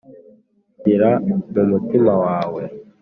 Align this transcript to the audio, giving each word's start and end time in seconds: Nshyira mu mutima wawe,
Nshyira 0.77 1.09
mu 1.57 1.63
mutima 1.71 2.11
wawe, 2.23 2.61